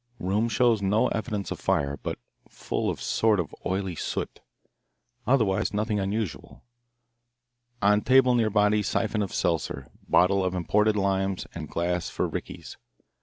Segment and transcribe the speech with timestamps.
[0.17, 2.17] Room shows no evidence of fire, but
[2.49, 4.39] full of sort of oily soot.
[5.27, 6.63] Otherwise nothing unusual.
[7.83, 12.77] On table near body siphon of seltzer, bottle of imported limes, and glass for rickeys.